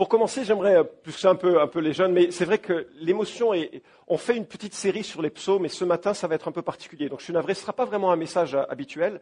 Pour 0.00 0.08
commencer, 0.08 0.44
j'aimerais 0.44 0.82
pousser 0.82 1.26
un 1.26 1.34
peu, 1.34 1.60
un 1.60 1.66
peu 1.66 1.78
les 1.78 1.92
jeunes, 1.92 2.14
mais 2.14 2.30
c'est 2.30 2.46
vrai 2.46 2.56
que 2.56 2.86
l'émotion 3.00 3.52
est. 3.52 3.82
On 4.08 4.16
fait 4.16 4.34
une 4.34 4.46
petite 4.46 4.72
série 4.72 5.04
sur 5.04 5.20
les 5.20 5.28
psaumes, 5.28 5.66
et 5.66 5.68
ce 5.68 5.84
matin, 5.84 6.14
ça 6.14 6.26
va 6.26 6.36
être 6.36 6.48
un 6.48 6.52
peu 6.52 6.62
particulier. 6.62 7.10
Donc, 7.10 7.18
je 7.18 7.24
suis 7.24 7.34
ce 7.34 7.38
ne 7.38 7.52
sera 7.52 7.74
pas 7.74 7.84
vraiment 7.84 8.10
un 8.10 8.16
message 8.16 8.54
euh, 8.54 8.62
habituel, 8.70 9.20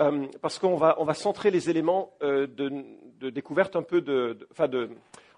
euh, 0.00 0.24
parce 0.40 0.58
qu'on 0.58 0.76
va, 0.76 1.12
centrer 1.12 1.50
les 1.50 1.68
éléments 1.68 2.14
euh, 2.22 2.46
de, 2.46 3.28
découverte 3.28 3.76
un 3.76 3.82
peu 3.82 4.00
de, 4.00 4.38
de, 4.66 4.88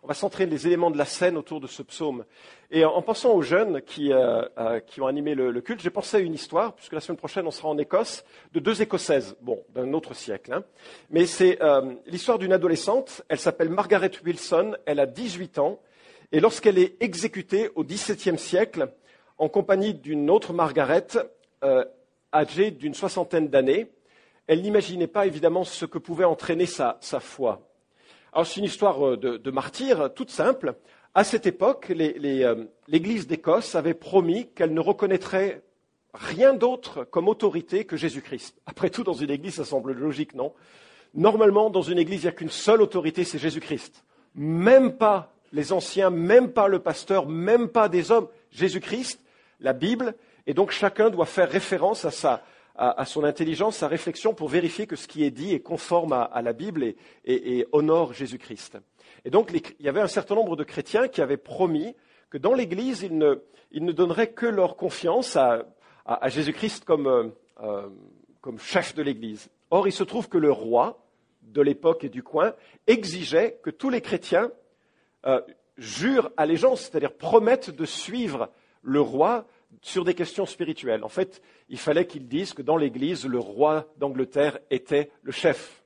on 0.06 0.11
va 0.11 0.14
centrer 0.14 0.46
les 0.46 0.69
éléments 0.69 0.92
de 0.92 0.99
la 0.99 1.04
scène 1.04 1.37
autour 1.37 1.60
de 1.60 1.67
ce 1.67 1.83
psaume. 1.83 2.24
Et 2.71 2.85
en, 2.85 3.03
pensant 3.03 3.33
aux 3.35 3.42
jeunes 3.42 3.83
qui, 3.83 4.13
euh, 4.13 4.42
euh, 4.56 4.81
ont 5.01 5.06
animé 5.08 5.35
le, 5.35 5.60
culte, 5.60 5.81
j'ai 5.81 5.90
pensé 5.90 6.19
à 6.19 6.21
une 6.21 6.32
histoire, 6.32 6.74
puisque 6.74 6.92
la 6.92 7.01
semaine 7.01 7.17
prochaine 7.17 7.44
on 7.44 7.51
sera 7.51 7.69
en 7.71 7.76
Écosse, 7.76 8.24
de 8.53 8.60
deux 8.60 8.81
Écossaises, 8.82 9.37
bon, 9.40 9.64
d'un 9.74 9.92
autre 9.95 10.14
siècle. 10.14 10.53
Hein. 10.53 10.63
Mais 11.10 11.27
c'est 11.27 11.60
euh, 11.60 11.92
l'histoire 12.06 12.38
d'une 12.38 12.53
adolescente, 12.53 13.22
elle 13.28 13.40
s'appelle 13.40 13.69
Margaret 13.69 14.13
Wilson, 14.24 14.77
elle 14.87 15.00
a 15.00 15.06
18 15.06 15.58
ans, 15.58 15.81
et 16.30 16.38
lorsqu'elle 16.38 16.78
est 16.78 17.02
exécutée 17.02 17.70
au 17.74 17.82
XVIIe 17.82 18.38
siècle, 18.38 18.92
en 19.38 19.48
compagnie 19.48 19.92
d'une 19.92 20.30
autre 20.30 20.52
Margaret, 20.52 21.09
âgée 22.32 22.70
d'une 22.70 22.95
soixantaine 22.95 23.48
d'années, 23.48 23.91
elle 24.46 24.62
n'imaginait 24.62 25.09
pas 25.09 25.27
évidemment 25.27 25.64
ce 25.64 25.84
que 25.84 25.98
pouvait 25.98 26.24
entraîner 26.24 26.66
sa 26.66 26.96
foi. 27.18 27.66
Alors 28.36 28.46
c'est 28.46 28.60
une 28.60 28.66
histoire 28.66 29.02
euh, 29.02 29.16
de, 29.16 29.50
martyr 29.50 30.10
toute 30.14 30.30
simple. 30.30 30.74
À 31.14 31.24
cette 31.24 31.46
époque, 31.46 31.90
euh, 31.90 32.66
l'Église 32.86 33.27
d'Écosse 33.27 33.74
avait 33.74 33.94
promis 33.94 34.50
qu'elle 34.54 34.74
ne 34.74 34.80
reconnaîtrait 34.80 35.62
rien 36.12 36.52
d'autre 36.52 37.04
comme 37.04 37.28
autorité 37.28 37.86
que 37.86 37.96
Jésus-Christ. 37.96 38.60
Après 38.66 38.91
tout, 38.91 39.04
dans 39.04 39.14
une 39.14 39.30
Église, 39.30 39.54
ça 39.54 39.64
semble 39.64 39.92
logique, 39.92 40.34
non? 40.34 40.52
Normalement, 41.14 41.70
dans 41.70 41.80
une 41.80 41.96
Église, 41.96 42.24
il 42.24 42.27
n'y 42.27 42.28
a 42.28 42.32
qu'une 42.32 42.50
seule 42.50 42.82
autorité, 42.82 43.24
c'est 43.24 43.38
Jésus-Christ. 43.38 44.04
Même 44.34 44.98
pas 44.98 45.32
les 45.52 45.72
anciens, 45.72 46.10
même 46.10 46.52
pas 46.52 46.68
le 46.68 46.80
pasteur, 46.80 47.27
même 47.27 47.68
pas 47.68 47.88
des 47.88 48.10
hommes. 48.10 48.28
Jésus-Christ, 48.50 49.18
la 49.61 49.72
Bible, 49.72 50.14
et 50.46 50.52
donc 50.52 50.72
chacun 50.72 51.08
doit 51.08 51.24
faire 51.24 51.50
référence 51.50 52.05
à 52.05 52.11
sa, 52.11 52.42
à, 52.78 53.05
son 53.06 53.24
intelligence, 53.24 53.78
sa 53.78 53.88
réflexion 53.88 54.34
pour 54.34 54.48
vérifier 54.48 54.86
que 54.86 54.96
ce 54.96 55.08
qui 55.08 55.24
est 55.24 55.30
dit 55.30 55.55
est 55.55 55.60
conforme 55.60 56.12
à, 56.12 56.42
la 56.42 56.52
Bible 56.52 56.94
et, 57.24 57.66
honore 57.72 58.12
Jésus-Christ. 58.12 58.78
Et 59.24 59.30
donc, 59.30 59.50
il 59.52 59.84
y 59.84 59.88
avait 59.88 60.00
un 60.00 60.08
certain 60.08 60.34
nombre 60.34 60.56
de 60.56 60.64
chrétiens 60.64 61.08
qui 61.08 61.22
avaient 61.22 61.36
promis 61.36 61.94
que 62.30 62.38
dans 62.38 62.55
l'Église, 62.55 63.02
ils 63.02 63.16
ne, 63.16 63.92
donneraient 63.92 64.33
que 64.33 64.46
leur 64.46 64.77
confiance 64.77 65.36
à, 65.36 65.64
Jésus-Christ 66.28 66.88
euh, 66.91 67.30
euh, 67.62 67.88
comme, 68.41 68.58
chef 68.58 68.94
de 68.94 69.02
l'Église. 69.02 69.48
Or, 69.70 69.88
il 69.88 69.92
se 69.92 70.05
trouve 70.05 70.28
que 70.28 70.38
le 70.38 70.52
roi 70.52 71.02
de 71.42 71.62
l'époque 71.62 72.05
et 72.05 72.08
du 72.08 72.22
coin 72.22 72.55
exigeait 72.86 73.58
que 73.62 73.70
tous 73.70 73.90
les 73.90 74.00
chrétiens 74.00 74.50
euh, 75.27 75.40
jurent 75.78 76.30
allégeance, 76.36 76.83
c'est-à-dire 76.83 77.12
promettent 77.12 77.70
de 77.70 77.84
suivre 77.84 78.50
le 78.83 79.00
roi 79.00 79.46
sur 79.83 80.05
des 80.05 80.14
questions 80.14 80.47
spirituelles. 80.47 81.05
En 81.05 81.09
fait, 81.09 81.42
il 81.69 81.78
fallait 81.78 82.06
qu'ils 82.06 82.28
disent 82.28 82.55
que 82.55 82.62
dans 82.62 82.77
l'Église, 82.77 83.27
le 83.27 83.39
roi 83.39 83.86
d'Angleterre 83.98 84.58
était 84.70 85.11
le 85.23 85.33
chef. 85.33 85.83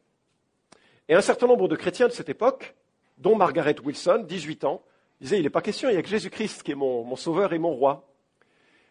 Et 1.09 1.14
un 1.14 1.20
certain 1.20 1.47
nombre 1.47 1.69
de 1.69 1.77
chrétiens 1.77 2.06
de 2.06 2.12
cette 2.12 2.28
époque, 2.28 2.75
dont 3.19 3.37
Margaret 3.37 3.77
Wilson, 3.84 4.25
18 4.27 4.64
ans, 4.64 4.83
disaient 5.20 5.39
Il 5.39 5.42
n'est 5.42 5.50
pas 5.50 5.61
question, 5.61 5.89
il 5.89 5.92
n'y 5.92 5.98
a 5.98 6.03
que 6.03 6.09
Jésus-Christ 6.09 6.62
qui 6.62 6.72
est 6.72 6.77
mon, 6.77 7.17
sauveur 7.17 7.53
et 7.53 7.59
mon 7.59 7.72
roi. 7.72 8.09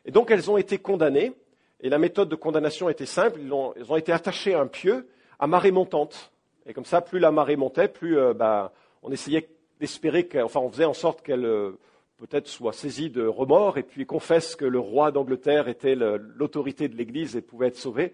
Et 0.06 0.12
donc 0.12 0.31
elles 0.31 0.50
ont 0.50 0.58
été 0.58 0.78
condamnées, 0.78 1.34
et 1.81 1.90
la 1.90 1.98
méthode 1.98 2.30
de 2.30 2.36
condamnation 2.36 2.90
était 2.90 3.06
simple 3.06 3.40
elles 3.42 3.53
ont, 3.53 3.96
été 3.98 4.12
attachées 4.12 4.53
à 4.53 4.62
un 4.62 4.68
pieu 4.68 5.08
à 5.40 5.48
marée 5.48 5.72
montante. 5.72 6.31
Et 6.66 6.74
comme 6.74 6.86
ça, 6.86 7.02
plus 7.02 7.20
la 7.20 7.31
marée 7.31 7.56
montait, 7.56 7.88
plus 7.88 8.18
euh, 8.18 8.34
bah, 8.34 8.74
on 9.02 9.12
essayait 9.12 9.50
d'espérer, 9.80 10.28
enfin 10.44 10.59
on 10.59 10.70
faisait 10.70 10.86
en 10.86 10.94
sorte 10.94 11.22
qu'elle 11.22 11.46
euh, 11.46 11.80
peut-être 12.20 12.48
soit 12.48 12.73
saisi 12.73 13.09
de 13.09 13.25
remords 13.25 13.78
et 13.78 13.84
puis 13.84 14.06
confesse 14.06 14.58
que 14.58 14.66
le 14.66 14.80
roi 14.80 15.12
d'Angleterre 15.12 15.70
était 15.70 15.95
l'autorité 15.95 16.89
de 16.89 16.98
l'Église 16.98 17.38
et 17.38 17.42
pouvait 17.42 17.67
être 17.67 17.78
sauvé. 17.78 18.13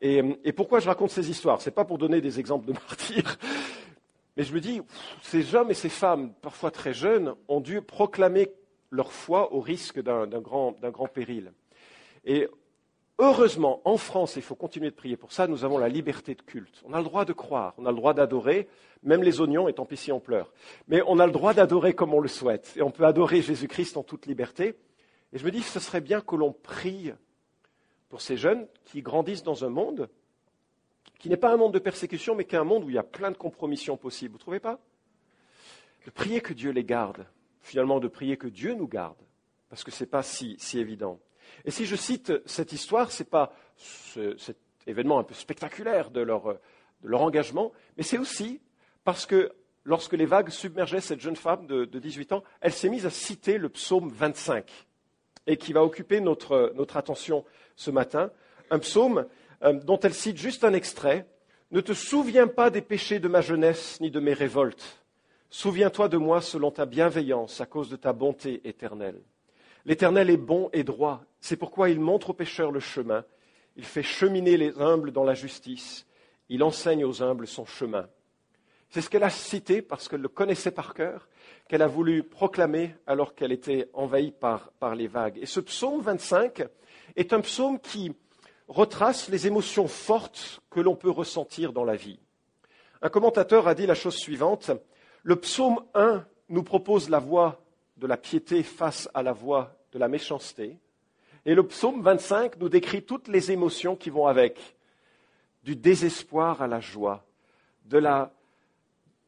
Et, 0.00 0.52
pourquoi 0.52 0.80
je 0.80 0.88
raconte 0.88 1.10
ces 1.10 1.30
histoires? 1.30 1.60
Ce 1.60 1.68
n'est 1.68 1.74
pas 1.74 1.84
pour 1.84 1.98
donner 1.98 2.20
des 2.20 2.40
exemples 2.40 2.66
de 2.66 2.72
martyrs, 2.88 3.38
mais 4.36 4.42
je 4.42 4.54
me 4.54 4.60
dis, 4.60 4.80
ces 5.20 5.54
hommes 5.54 5.70
et 5.70 5.74
ces 5.74 5.90
femmes, 5.90 6.32
parfois 6.40 6.70
très 6.70 6.94
jeunes, 6.94 7.34
ont 7.46 7.60
dû 7.60 7.82
proclamer 7.82 8.48
leur 8.90 9.12
foi 9.12 9.52
au 9.52 9.60
risque 9.60 10.00
d'un 10.00 10.26
grand, 10.26 10.74
grand, 10.90 11.06
péril. 11.06 11.52
Et 12.24 12.48
heureusement, 13.18 13.80
en 13.84 13.96
France, 13.96 14.36
il 14.36 14.42
faut 14.42 14.54
continuer 14.54 14.90
de 14.90 14.94
prier 14.94 15.16
pour 15.16 15.32
ça, 15.32 15.46
nous 15.46 15.64
avons 15.64 15.78
la 15.78 15.88
liberté 15.88 16.34
de 16.34 16.42
culte. 16.42 16.82
On 16.84 16.92
a 16.92 16.98
le 16.98 17.04
droit 17.04 17.24
de 17.24 17.32
croire, 17.32 17.74
on 17.78 17.86
a 17.86 17.90
le 17.90 17.96
droit 17.96 18.14
d'adorer, 18.14 18.68
même 19.02 19.22
les 19.22 19.40
oignons, 19.40 19.68
étant 19.68 19.84
tant 19.84 19.96
pis 19.96 20.12
en 20.12 20.20
pleure. 20.20 20.52
Mais 20.88 21.02
on 21.06 21.18
a 21.18 21.26
le 21.26 21.32
droit 21.32 21.54
d'adorer 21.54 21.94
comme 21.94 22.14
on 22.14 22.20
le 22.20 22.28
souhaite. 22.28 22.72
Et 22.76 22.82
on 22.82 22.90
peut 22.90 23.04
adorer 23.04 23.42
Jésus-Christ 23.42 23.96
en 23.96 24.02
toute 24.02 24.26
liberté. 24.26 24.74
Et 25.32 25.38
je 25.38 25.44
me 25.44 25.50
dis 25.50 25.60
que 25.60 25.66
ce 25.66 25.80
serait 25.80 26.00
bien 26.00 26.20
que 26.20 26.36
l'on 26.36 26.52
prie 26.52 27.12
pour 28.08 28.20
ces 28.20 28.36
jeunes 28.36 28.66
qui 28.84 29.02
grandissent 29.02 29.42
dans 29.42 29.64
un 29.64 29.70
monde 29.70 30.08
qui 31.22 31.28
n'est 31.28 31.36
pas 31.36 31.52
un 31.52 31.56
monde 31.56 31.72
de 31.72 31.78
persécution, 31.78 32.34
mais 32.34 32.44
qui 32.44 32.56
est 32.56 32.58
un 32.58 32.64
monde 32.64 32.82
où 32.82 32.90
il 32.90 32.96
y 32.96 32.98
a 32.98 33.04
plein 33.04 33.30
de 33.30 33.36
compromissions 33.36 33.96
possibles. 33.96 34.32
Vous 34.32 34.38
ne 34.38 34.42
trouvez 34.42 34.58
pas? 34.58 34.80
De 36.04 36.10
prier 36.10 36.40
que 36.40 36.52
Dieu 36.52 36.72
les 36.72 36.82
garde. 36.82 37.24
Finalement, 37.60 38.00
de 38.00 38.08
prier 38.08 38.36
que 38.36 38.48
Dieu 38.48 38.74
nous 38.74 38.88
garde. 38.88 39.22
Parce 39.68 39.84
que 39.84 39.92
ce 39.92 40.02
n'est 40.02 40.10
pas 40.10 40.24
si, 40.24 40.58
évident. 40.74 41.20
Et 41.64 41.70
si 41.70 41.86
je 41.86 41.96
cite 41.96 42.32
cette 42.46 42.72
histoire, 42.72 43.10
ce 43.12 43.22
n'est 43.22 43.28
pas 43.28 43.52
cet 43.76 44.56
événement 44.86 45.18
un 45.18 45.24
peu 45.24 45.34
spectaculaire 45.34 46.10
de 46.10 46.20
leur, 46.20 46.58
engagement, 47.04 47.72
mais 47.96 48.02
c'est 48.02 48.18
aussi 48.18 48.60
parce 49.04 49.26
que 49.26 49.52
lorsque 49.84 50.12
les 50.12 50.26
vagues 50.26 50.50
submergeaient 50.50 51.00
cette 51.00 51.20
jeune 51.20 51.36
femme 51.36 51.66
de, 51.66 51.84
de 51.84 51.98
18 51.98 52.32
ans, 52.32 52.42
elle 52.60 52.72
s'est 52.72 52.88
mise 52.88 53.06
à 53.06 53.10
citer 53.10 53.58
le 53.58 53.68
psaume 53.68 54.08
25, 54.10 54.64
et 55.46 55.56
qui 55.56 55.72
va 55.72 55.82
occuper 55.82 56.20
notre, 56.20 56.72
notre 56.76 56.96
attention 56.96 57.44
ce 57.76 57.90
matin. 57.90 58.30
Un 58.70 58.78
psaume 58.78 59.26
euh, 59.64 59.72
dont 59.72 59.98
elle 60.00 60.14
cite 60.14 60.36
juste 60.36 60.64
un 60.64 60.72
extrait. 60.72 61.26
Ne 61.70 61.80
te 61.80 61.92
souviens 61.92 62.48
pas 62.48 62.70
des 62.70 62.82
péchés 62.82 63.18
de 63.18 63.28
ma 63.28 63.40
jeunesse 63.40 64.00
ni 64.00 64.10
de 64.10 64.20
mes 64.20 64.34
révoltes. 64.34 65.02
Souviens-toi 65.50 66.08
de 66.08 66.16
moi 66.16 66.40
selon 66.40 66.70
ta 66.70 66.86
bienveillance, 66.86 67.60
à 67.60 67.66
cause 67.66 67.88
de 67.88 67.96
ta 67.96 68.12
bonté 68.12 68.66
éternelle. 68.66 69.20
L'Éternel 69.84 70.30
est 70.30 70.36
bon 70.36 70.70
et 70.72 70.84
droit. 70.84 71.24
C'est 71.42 71.56
pourquoi 71.56 71.90
il 71.90 71.98
montre 71.98 72.30
aux 72.30 72.34
pécheurs 72.34 72.70
le 72.70 72.78
chemin. 72.78 73.24
Il 73.74 73.84
fait 73.84 74.04
cheminer 74.04 74.56
les 74.56 74.78
humbles 74.78 75.10
dans 75.10 75.24
la 75.24 75.34
justice. 75.34 76.06
Il 76.48 76.62
enseigne 76.62 77.04
aux 77.04 77.20
humbles 77.20 77.48
son 77.48 77.66
chemin. 77.66 78.08
C'est 78.90 79.00
ce 79.00 79.10
qu'elle 79.10 79.24
a 79.24 79.30
cité 79.30 79.82
parce 79.82 80.06
qu'elle 80.06 80.20
le 80.20 80.28
connaissait 80.28 80.70
par 80.70 80.94
cœur, 80.94 81.28
qu'elle 81.68 81.82
a 81.82 81.88
voulu 81.88 82.22
proclamer 82.22 82.94
alors 83.08 83.34
qu'elle 83.34 83.50
était 83.50 83.90
envahie 83.92 84.30
par, 84.30 84.70
les 84.94 85.08
vagues. 85.08 85.38
Et 85.42 85.46
ce 85.46 85.58
psaume 85.58 86.00
25 86.00 86.62
est 87.16 87.32
un 87.32 87.40
psaume 87.40 87.80
qui 87.80 88.14
retrace 88.68 89.28
les 89.28 89.48
émotions 89.48 89.88
fortes 89.88 90.62
que 90.70 90.78
l'on 90.78 90.94
peut 90.94 91.10
ressentir 91.10 91.72
dans 91.72 91.84
la 91.84 91.96
vie. 91.96 92.20
Un 93.00 93.08
commentateur 93.08 93.66
a 93.66 93.74
dit 93.74 93.86
la 93.86 93.96
chose 93.96 94.16
suivante 94.16 94.70
Le 95.24 95.34
psaume 95.34 95.80
1 95.94 96.24
nous 96.50 96.62
propose 96.62 97.10
la 97.10 97.18
voie 97.18 97.64
de 97.96 98.06
la 98.06 98.16
piété 98.16 98.62
face 98.62 99.08
à 99.12 99.24
la 99.24 99.32
voie 99.32 99.74
de 99.90 99.98
la 99.98 100.06
méchanceté, 100.06 100.78
et 101.44 101.54
le 101.54 101.66
psaume 101.66 102.02
25 102.02 102.58
nous 102.58 102.68
décrit 102.68 103.02
toutes 103.02 103.28
les 103.28 103.50
émotions 103.50 103.96
qui 103.96 104.10
vont 104.10 104.26
avec, 104.26 104.76
du 105.64 105.76
désespoir 105.76 106.62
à 106.62 106.66
la 106.66 106.80
joie, 106.80 107.24
de 107.86 107.98
la 107.98 108.32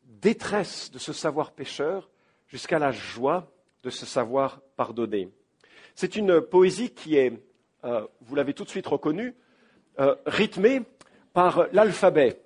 détresse 0.04 0.90
de 0.90 0.98
ce 0.98 1.12
savoir 1.12 1.52
pécheur 1.52 2.08
jusqu'à 2.48 2.78
la 2.78 2.92
joie 2.92 3.50
de 3.82 3.90
se 3.90 4.06
savoir 4.06 4.60
pardonner. 4.76 5.28
C'est 5.94 6.16
une 6.16 6.40
poésie 6.40 6.90
qui 6.90 7.16
est, 7.16 7.32
euh, 7.84 8.06
vous 8.22 8.34
l'avez 8.34 8.54
tout 8.54 8.64
de 8.64 8.68
suite 8.68 8.86
reconnue, 8.86 9.34
euh, 10.00 10.14
rythmée 10.26 10.82
par 11.32 11.66
l'alphabet, 11.72 12.40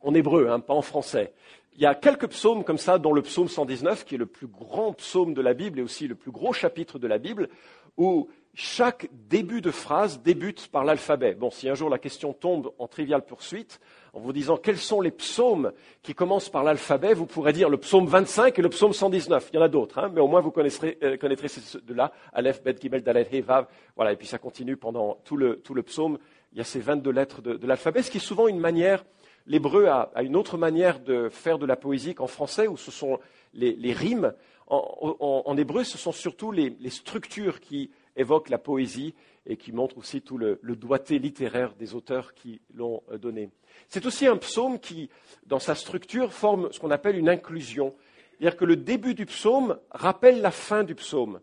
en 0.00 0.14
hébreu, 0.14 0.48
hein, 0.48 0.60
pas 0.60 0.74
en 0.74 0.82
français. 0.82 1.32
Il 1.74 1.82
y 1.82 1.86
a 1.86 1.94
quelques 1.94 2.28
psaumes 2.28 2.64
comme 2.64 2.78
ça, 2.78 2.98
dont 2.98 3.12
le 3.12 3.22
psaume 3.22 3.48
119, 3.48 4.04
qui 4.04 4.14
est 4.14 4.18
le 4.18 4.26
plus 4.26 4.46
grand 4.46 4.94
psaume 4.94 5.34
de 5.34 5.42
la 5.42 5.52
Bible 5.52 5.78
et 5.78 5.82
aussi 5.82 6.08
le 6.08 6.14
plus 6.14 6.30
gros 6.30 6.52
chapitre 6.52 6.98
de 6.98 7.06
la 7.06 7.18
Bible, 7.18 7.48
où 7.96 8.28
chaque 8.58 9.10
début 9.28 9.60
de 9.60 9.70
phrase 9.70 10.22
débute 10.22 10.68
par 10.68 10.82
l'alphabet. 10.82 11.34
Bon, 11.34 11.50
si 11.50 11.68
un 11.68 11.74
jour 11.74 11.90
la 11.90 11.98
question 11.98 12.32
tombe 12.32 12.72
en 12.78 12.88
triviale 12.88 13.22
poursuite, 13.22 13.80
en 14.14 14.18
vous 14.18 14.32
disant 14.32 14.56
quels 14.56 14.78
sont 14.78 15.02
les 15.02 15.10
psaumes 15.10 15.72
qui 16.02 16.14
commencent 16.14 16.48
par 16.48 16.64
l'alphabet, 16.64 17.12
vous 17.12 17.26
pourrez 17.26 17.52
dire 17.52 17.68
le 17.68 17.76
psaume 17.76 18.06
25 18.06 18.58
et 18.58 18.62
le 18.62 18.70
psaume 18.70 18.94
119. 18.94 19.50
Il 19.52 19.56
y 19.56 19.58
en 19.58 19.62
a 19.62 19.68
d'autres, 19.68 19.98
hein, 19.98 20.10
mais 20.10 20.22
au 20.22 20.26
moins 20.26 20.40
vous 20.40 20.52
connaîtrez, 20.52 20.96
euh, 21.02 21.18
connaîtrez 21.18 21.48
ces 21.48 21.78
deux-là, 21.80 22.12
Aleph, 22.32 22.62
Bet, 22.62 22.76
Gimel, 22.80 23.02
Dalet, 23.02 23.28
He, 23.30 23.42
Vav. 23.42 23.66
Voilà, 23.94 24.12
et 24.12 24.16
puis 24.16 24.26
ça 24.26 24.38
continue 24.38 24.78
pendant 24.78 25.18
tout 25.26 25.36
le, 25.36 25.56
tout 25.56 25.74
le 25.74 25.82
psaume. 25.82 26.16
Il 26.52 26.58
y 26.58 26.62
a 26.62 26.64
ces 26.64 26.80
22 26.80 27.10
lettres 27.10 27.42
de, 27.42 27.56
de 27.56 27.66
l'alphabet, 27.66 28.02
ce 28.02 28.10
qui 28.10 28.16
est 28.16 28.20
souvent 28.20 28.48
une 28.48 28.58
manière, 28.58 29.04
l'hébreu 29.46 29.84
a, 29.88 30.10
a, 30.14 30.22
une 30.22 30.34
autre 30.34 30.56
manière 30.56 31.00
de 31.00 31.28
faire 31.28 31.58
de 31.58 31.66
la 31.66 31.76
poésie 31.76 32.14
qu'en 32.14 32.26
français, 32.26 32.68
où 32.68 32.78
ce 32.78 32.90
sont 32.90 33.18
les, 33.52 33.74
les 33.74 33.92
rimes. 33.92 34.32
En, 34.66 35.16
en, 35.20 35.42
en, 35.44 35.56
hébreu, 35.58 35.84
ce 35.84 35.98
sont 35.98 36.10
surtout 36.10 36.52
les, 36.52 36.74
les 36.80 36.90
structures 36.90 37.60
qui 37.60 37.90
évoquent 38.16 38.50
la 38.50 38.58
poésie 38.58 39.14
et 39.46 39.56
qui 39.56 39.72
montrent 39.72 39.98
aussi 39.98 40.22
tout 40.22 40.38
le, 40.38 40.58
doigté 40.62 41.18
littéraire 41.18 41.74
des 41.74 41.94
auteurs 41.94 42.34
qui 42.34 42.60
l'ont 42.74 43.02
euh, 43.10 43.18
donné. 43.18 43.50
C'est 43.88 44.06
aussi 44.06 44.26
un 44.26 44.36
psaume 44.36 44.78
qui, 44.78 45.08
dans 45.46 45.58
sa 45.58 45.74
structure, 45.74 46.32
forme 46.32 46.72
ce 46.72 46.80
qu'on 46.80 46.90
appelle 46.90 47.16
une 47.16 47.28
inclusion. 47.28 47.94
C'est-à-dire 48.30 48.56
que 48.56 48.64
le 48.64 48.76
début 48.76 49.14
du 49.14 49.26
psaume 49.26 49.78
rappelle 49.90 50.40
la 50.40 50.50
fin 50.50 50.84
du 50.84 50.94
psaume. 50.94 51.40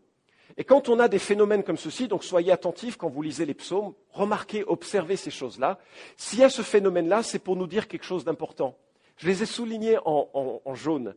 Et 0.57 0.63
quand 0.63 0.89
on 0.89 0.99
a 0.99 1.07
des 1.07 1.19
phénomènes 1.19 1.63
comme 1.63 1.77
ceci, 1.77 2.07
donc 2.07 2.23
soyez 2.23 2.51
attentifs 2.51 2.97
quand 2.97 3.09
vous 3.09 3.21
lisez 3.23 3.45
les 3.45 3.55
psaumes, 3.55 3.93
remarquez, 4.11 4.63
observez 4.65 5.15
ces 5.15 5.31
choses-là. 5.31 5.79
S'il 6.15 6.39
y 6.39 6.43
a 6.43 6.49
ce 6.49 6.61
phénomène-là, 6.61 7.23
c'est 7.23 7.39
pour 7.39 7.55
nous 7.55 7.65
dire 7.65 7.87
quelque 7.87 8.05
chose 8.05 8.23
d'important. 8.23 8.77
Je 9.17 9.27
les 9.27 9.41
ai 9.41 9.45
soulignés 9.45 9.97
en, 10.05 10.75
jaune. 10.75 11.15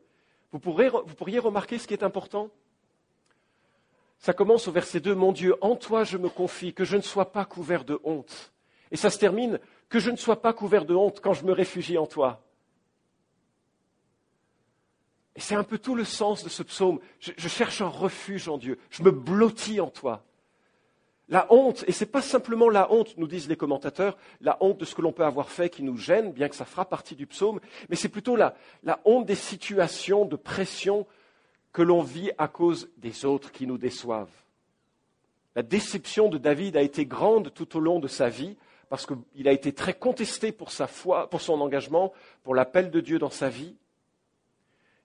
Vous 0.53 0.59
pourriez 0.59 1.39
remarquer 1.39 1.79
ce 1.79 1.87
qui 1.87 1.95
est 1.95 2.03
important? 2.03 2.51
Ça 4.19 4.33
commence 4.33 4.67
au 4.69 4.73
verset 4.73 5.01
2, 5.01 5.15
Mon 5.15 5.33
Dieu, 5.33 5.55
en 5.61 5.77
toi 5.77 6.05
je 6.05 6.19
me 6.19 6.29
confie, 6.29 6.73
que 6.73 6.85
je 6.85 6.97
ne 6.97 7.03
sois 7.03 7.33
pas 7.33 7.45
couvert 7.45 7.85
de 7.85 8.01
honte. 8.05 8.53
Et 8.91 8.97
ça 8.97 9.11
se 9.11 9.19
termine, 9.19 9.61
que 9.89 9.99
je 9.99 10.11
ne 10.11 10.17
sois 10.17 10.41
pas 10.41 10.53
couvert 10.53 10.85
de 10.85 10.95
honte 10.95 11.21
quand 11.21 11.33
je 11.33 11.45
me 11.45 11.53
réfugie 11.53 11.99
en 11.99 12.07
toi. 12.07 12.43
Et 15.37 15.41
c'est 15.41 15.55
un 15.55 15.65
peu 15.65 15.79
tout 15.79 15.95
le 15.95 16.05
sens 16.05 16.43
de 16.43 16.49
ce 16.49 16.63
psaume. 16.63 16.99
Je, 17.21 17.49
cherche 17.49 17.83
un 17.83 17.89
refuge 17.89 18.49
en 18.49 18.57
Dieu. 18.57 18.79
Je 18.91 19.03
me 19.03 19.11
blottis 19.11 19.81
en 19.81 19.91
toi. 19.91 20.25
La 21.29 21.53
honte, 21.53 21.85
et 21.87 21.93
ce 21.93 22.05
n'est 22.05 22.11
pas 22.11 22.23
simplement 22.23 22.71
la 22.71 22.91
honte, 22.91 23.19
nous 23.19 23.27
disent 23.27 23.49
les 23.49 23.57
commentateurs, 23.57 24.17
la 24.41 24.57
honte 24.61 24.79
de 24.79 24.85
ce 24.85 24.95
que 24.95 25.03
l'on 25.03 25.13
peut 25.13 25.25
avoir 25.25 25.51
fait 25.51 25.69
qui 25.69 25.83
nous 25.83 25.97
gêne, 25.97 26.33
bien 26.33 26.49
que 26.49 26.55
ça 26.55 26.65
fera 26.65 26.89
partie 26.89 27.17
du 27.17 27.27
psaume, 27.27 27.61
mais 27.89 27.97
c'est 27.97 28.09
plutôt 28.09 28.37
la, 28.37 28.55
la 28.85 29.01
honte 29.05 29.27
des 29.27 29.35
situations 29.35 30.25
de 30.25 30.37
pression 30.37 31.05
que 31.77 31.83
l'on 31.83 32.01
vit 32.01 32.31
à 32.39 32.49
cause 32.49 32.89
des 32.97 33.27
autres 33.27 33.53
qui 33.53 33.67
nous 33.67 33.77
déçoivent. 33.77 34.33
La 35.55 35.63
déception 35.63 36.31
de 36.31 36.39
David 36.39 36.75
a 36.75 36.81
été 36.81 37.05
grande 37.05 37.53
tout 37.53 37.77
au 37.77 37.81
long 37.81 38.01
de 38.01 38.09
sa 38.09 38.31
vie, 38.31 38.57
parce 38.89 39.05
qu'il 39.05 39.47
a 39.47 39.53
été 39.53 39.75
très 39.75 39.93
contesté 39.93 40.53
pour 40.53 40.71
sa 40.71 40.87
foi, 40.87 41.29
pour 41.29 41.43
son 41.43 41.61
engagement, 41.61 42.15
pour 42.45 42.55
l'appel 42.55 42.91
de 42.91 43.01
Dieu 43.01 43.19
dans 43.19 43.29
sa 43.29 43.51
vie. 43.51 43.77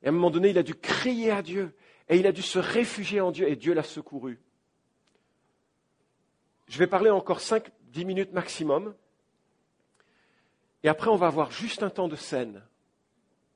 Et 0.02 0.06
à 0.06 0.10
un 0.12 0.14
moment 0.14 0.30
donné, 0.30 0.52
il 0.52 0.58
a 0.58 0.64
dû 0.64 0.74
crier 0.74 1.32
à 1.32 1.42
Dieu 1.42 1.76
et 2.08 2.16
il 2.16 2.26
a 2.26 2.32
dû 2.32 2.42
se 2.42 2.58
réfugier 2.58 3.20
en 3.20 3.32
Dieu 3.32 3.50
et 3.50 3.58
Dieu 3.58 3.74
l'a 3.74 3.84
secouru. 3.84 4.40
Je 6.70 6.80
vais 6.80 6.88
parler 6.88 7.10
encore 7.10 7.40
5-10 7.40 8.06
minutes 8.06 8.32
maximum. 8.32 8.96
Et 10.84 10.88
après, 10.88 11.10
on 11.10 11.18
va 11.18 11.28
avoir 11.28 11.52
juste 11.52 11.84
un 11.84 11.90
temps 11.90 12.08
de 12.08 12.16
scène. 12.16 12.64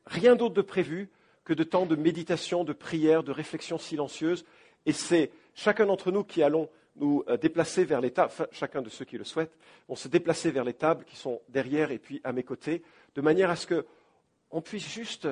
Rien 0.05 0.35
d'autre 0.35 0.53
de 0.53 0.61
prévu 0.61 1.09
que 1.45 1.53
de 1.53 1.63
temps 1.63 1.85
de 1.85 1.95
méditation, 1.95 2.63
de 2.63 2.73
prière, 2.73 3.23
de 3.23 3.31
réflexion 3.31 3.77
silencieuse. 3.77 4.45
Et 4.85 4.91
c'est 4.91 5.31
chacun 5.53 5.85
d'entre 5.85 6.11
nous 6.11 6.23
qui 6.23 6.43
allons 6.43 6.69
nous 6.97 7.23
euh, 7.27 7.37
déplacer 7.37 7.85
vers 7.85 8.01
les 8.01 8.11
tables, 8.11 8.31
chacun 8.51 8.81
de 8.81 8.89
ceux 8.89 9.05
qui 9.05 9.17
le 9.17 9.23
souhaitent, 9.23 9.57
vont 9.87 9.95
se 9.95 10.07
déplacer 10.07 10.51
vers 10.51 10.63
les 10.63 10.73
tables 10.73 11.05
qui 11.05 11.15
sont 11.15 11.41
derrière 11.49 11.91
et 11.91 11.99
puis 11.99 12.21
à 12.23 12.33
mes 12.33 12.43
côtés, 12.43 12.83
de 13.15 13.21
manière 13.21 13.49
à 13.49 13.55
ce 13.55 13.67
qu'on 13.67 14.61
puisse 14.61 14.87
juste 14.87 15.27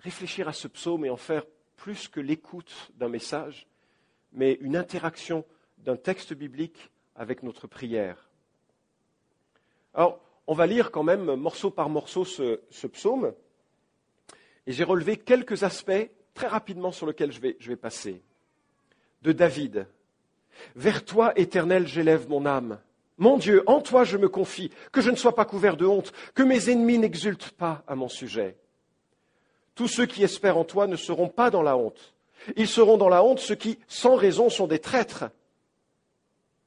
réfléchir 0.00 0.48
à 0.48 0.52
ce 0.52 0.68
psaume 0.68 1.04
et 1.04 1.10
en 1.10 1.16
faire 1.16 1.44
plus 1.76 2.08
que 2.08 2.20
l'écoute 2.20 2.90
d'un 2.96 3.08
message, 3.08 3.66
mais 4.32 4.58
une 4.60 4.76
interaction 4.76 5.44
d'un 5.78 5.96
texte 5.96 6.34
biblique 6.34 6.90
avec 7.14 7.42
notre 7.42 7.66
prière. 7.66 8.28
Alors, 9.94 10.20
on 10.46 10.54
va 10.54 10.66
lire 10.66 10.90
quand 10.90 11.02
même 11.02 11.34
morceau 11.36 11.70
par 11.70 11.88
morceau 11.88 12.24
ce, 12.24 12.86
psaume, 12.86 13.32
et 14.66 14.72
j'ai 14.72 14.84
relevé 14.84 15.16
quelques 15.16 15.62
aspects 15.62 16.10
très 16.34 16.46
rapidement 16.46 16.92
sur 16.92 17.06
lesquels 17.06 17.32
je 17.32 17.40
vais, 17.40 17.76
passer. 17.76 18.22
De 19.22 19.32
David. 19.32 19.86
Vers 20.74 21.04
toi, 21.04 21.32
Éternel, 21.36 21.86
j'élève 21.86 22.28
mon 22.28 22.46
âme. 22.46 22.78
Mon 23.18 23.38
Dieu, 23.38 23.62
en 23.66 23.80
toi 23.80 24.04
je 24.04 24.18
me 24.18 24.28
confie, 24.28 24.70
que 24.92 25.00
je 25.00 25.10
ne 25.10 25.16
sois 25.16 25.34
pas 25.34 25.46
couvert 25.46 25.76
de 25.76 25.86
honte, 25.86 26.12
que 26.34 26.42
mes 26.42 26.70
ennemis 26.70 26.98
n'exultent 26.98 27.52
pas 27.52 27.82
à 27.86 27.94
mon 27.94 28.08
sujet. 28.08 28.56
Tous 29.74 29.88
ceux 29.88 30.06
qui 30.06 30.22
espèrent 30.22 30.58
en 30.58 30.64
toi 30.64 30.86
ne 30.86 30.96
seront 30.96 31.28
pas 31.28 31.50
dans 31.50 31.62
la 31.62 31.76
honte. 31.76 32.14
Ils 32.56 32.68
seront 32.68 32.98
dans 32.98 33.08
la 33.08 33.22
honte 33.24 33.38
ceux 33.38 33.54
qui, 33.54 33.78
sans 33.88 34.16
raison, 34.16 34.50
sont 34.50 34.66
des 34.66 34.78
traîtres. 34.78 35.24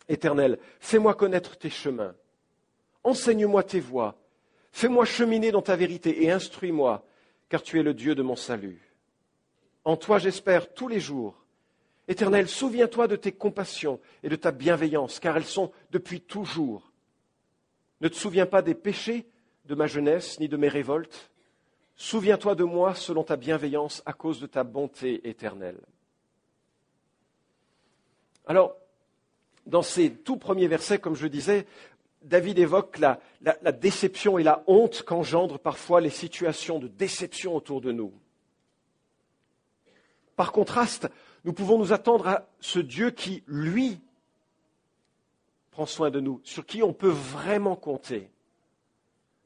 Éternel, 0.08 0.58
fais-moi 0.80 1.14
connaître 1.14 1.58
tes 1.58 1.70
chemins. 1.70 2.16
Enseigne-moi 3.04 3.64
tes 3.64 3.80
voies. 3.80 4.16
Fais-moi 4.72 5.06
cheminer 5.06 5.52
dans 5.52 5.62
ta 5.62 5.76
vérité 5.76 6.24
et 6.24 6.32
instruis-moi, 6.32 7.04
car 7.50 7.62
tu 7.62 7.80
es 7.80 7.84
le 7.84 7.94
Dieu 7.94 8.16
de 8.16 8.22
mon 8.22 8.36
salut. 8.36 8.80
En 9.84 9.98
toi 9.98 10.20
j'espère 10.20 10.74
tous 10.74 10.88
les 10.88 11.00
jours. 11.00 11.36
Éternel, 12.08 12.48
souviens-toi 12.48 13.08
de 13.08 13.16
tes 13.16 13.32
compassions 13.32 14.00
et 14.24 14.30
de 14.30 14.36
ta 14.36 14.52
bienveillance, 14.52 15.20
car 15.20 15.38
elles 15.38 15.46
sont 15.46 15.72
depuis 15.92 16.22
toujours. 16.22 16.92
Ne 18.02 18.08
te 18.08 18.16
souviens 18.16 18.48
pas 18.48 18.62
des 18.62 18.74
péchés 18.74 19.28
de 19.66 19.76
ma 19.76 19.86
jeunesse 19.86 20.40
ni 20.40 20.48
de 20.48 20.58
mes 20.58 20.70
révoltes. 20.70 21.30
Souviens-toi 21.96 22.56
de 22.56 22.64
moi 22.64 22.96
selon 22.96 23.24
ta 23.24 23.36
bienveillance 23.36 24.02
à 24.06 24.14
cause 24.14 24.40
de 24.40 24.48
ta 24.48 24.64
bonté 24.64 25.28
éternelle. 25.28 25.80
Alors, 28.48 28.76
dans 29.68 29.84
ces 29.84 30.12
tout 30.12 30.38
premiers 30.38 30.68
versets, 30.68 30.98
comme 30.98 31.16
je 31.16 31.28
disais, 31.28 31.68
David 32.22 32.60
évoque 32.60 32.98
la, 32.98 33.20
déception 33.72 34.38
et 34.38 34.44
la 34.44 34.64
honte 34.68 35.04
qu'engendrent 35.04 35.60
parfois 35.60 36.02
les 36.02 36.10
situations 36.10 36.80
de 36.80 36.88
déception 36.88 37.56
autour 37.56 37.82
de 37.82 37.92
nous. 37.92 38.14
Par 40.36 40.52
contraste, 40.52 41.10
nous 41.46 41.54
pouvons 41.54 41.78
nous 41.78 41.94
attendre 41.94 42.28
à 42.28 42.48
ce 42.60 42.80
Dieu 42.80 43.12
qui, 43.12 43.44
lui, 43.48 44.00
prend 45.72 45.86
soin 45.86 46.10
de 46.10 46.20
nous, 46.20 46.42
sur 46.44 46.66
qui 46.66 46.84
on 46.84 46.94
peut 46.94 47.08
vraiment 47.08 47.76
compter. 47.76 48.30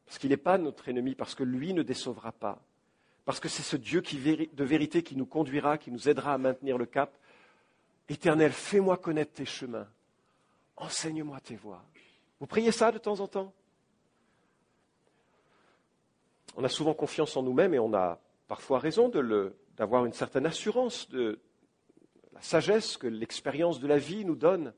Parce 0.06 0.18
qu'il 0.18 0.30
n'est 0.30 0.38
pas 0.38 0.58
notre 0.58 0.90
ennemi, 0.90 1.16
parce 1.16 1.36
que 1.36 1.44
lui 1.44 1.74
ne 1.74 1.84
décevra 1.84 2.32
pas. 2.32 2.62
Parce 3.26 3.40
que 3.40 3.50
c'est 3.50 3.64
ce 3.64 3.78
Dieu 3.78 4.02
de 4.02 4.64
vérité 4.64 5.04
qui 5.04 5.16
nous 5.16 5.26
conduira, 5.26 5.78
qui 5.78 5.92
nous 5.92 6.10
aidera 6.10 6.34
à 6.34 6.38
maintenir 6.38 6.78
le 6.78 6.86
cap. 6.86 7.16
Éternel, 8.10 8.52
fais-moi 8.52 8.98
connaître 8.98 9.34
tes 9.34 9.46
chemins. 9.46 9.88
Enseigne-moi 10.76 11.40
tes 11.40 11.56
voies. 11.56 11.84
Vous 12.44 12.48
priez 12.48 12.74
ça 12.74 12.92
de 12.92 12.98
temps 12.98 13.22
en 13.22 13.28
temps? 13.30 13.54
On 16.58 16.64
a 16.66 16.68
souvent 16.68 16.94
confiance 16.94 17.38
en 17.38 17.42
nous-mêmes 17.42 17.74
et 17.74 17.80
on 17.80 17.94
a 17.94 18.20
parfois 18.50 18.80
raison 18.80 19.08
d'avoir 19.78 20.06
une 20.06 20.12
certaine 20.12 20.46
assurance 20.46 21.10
de 21.10 21.40
la 22.34 22.42
sagesse 22.42 22.98
que 22.98 23.08
l'expérience 23.08 23.80
de 23.80 23.88
la 23.88 23.98
vie 23.98 24.26
nous 24.26 24.36
donne. 24.36 24.74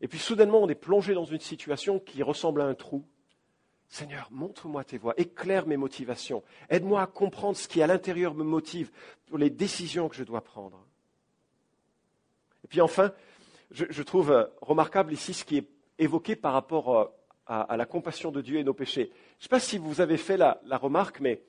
Et 0.00 0.06
puis 0.06 0.20
soudainement, 0.20 0.62
on 0.62 0.68
est 0.68 0.76
plongé 0.76 1.12
dans 1.12 1.24
une 1.24 1.40
situation 1.40 1.98
qui 1.98 2.22
ressemble 2.22 2.60
à 2.60 2.66
un 2.66 2.74
trou. 2.76 3.04
Seigneur, 3.88 4.28
montre-moi 4.30 4.84
tes 4.84 4.98
voies, 4.98 5.14
éclaire 5.16 5.66
mes 5.66 5.76
motivations, 5.76 6.44
aide-moi 6.70 7.02
à 7.02 7.08
comprendre 7.08 7.56
ce 7.56 7.66
qui 7.66 7.82
à 7.82 7.88
l'intérieur 7.88 8.32
me 8.32 8.44
motive 8.44 8.92
pour 9.26 9.38
les 9.38 9.50
décisions 9.50 10.08
que 10.08 10.14
je 10.14 10.22
dois 10.22 10.44
prendre. 10.44 10.86
Et 12.62 12.68
puis 12.68 12.80
enfin, 12.80 13.12
je, 13.72 14.02
trouve 14.04 14.30
euh, 14.30 14.44
remarquable 14.60 15.12
ici 15.12 15.34
ce 15.34 15.44
qui 15.44 15.56
est 15.56 15.68
évoqué 16.02 16.36
par 16.36 16.52
rapport 16.52 16.96
euh, 16.98 17.04
à, 17.46 17.76
la 17.76 17.86
compassion 17.86 18.30
de 18.30 18.40
Dieu 18.40 18.58
et 18.58 18.64
nos 18.64 18.74
péchés. 18.74 19.10
Je 19.38 19.38
ne 19.38 19.42
sais 19.42 19.48
pas 19.48 19.60
si 19.60 19.78
vous 19.78 20.00
avez 20.00 20.16
fait 20.16 20.36
la, 20.36 20.60
remarque, 20.70 21.20
mais 21.20 21.42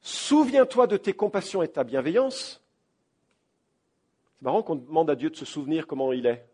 souviens-toi 0.00 0.86
de 0.86 0.96
tes 0.96 1.12
compassions 1.12 1.62
et 1.62 1.66
de 1.66 1.72
ta 1.72 1.84
bienveillance. 1.84 2.62
C'est 4.36 4.44
marrant 4.44 4.62
qu'on 4.62 4.76
demande 4.76 5.10
à 5.10 5.16
Dieu 5.16 5.30
de 5.30 5.36
se 5.36 5.44
souvenir 5.44 5.86
comment 5.86 6.12
il 6.12 6.26
est. 6.26 6.46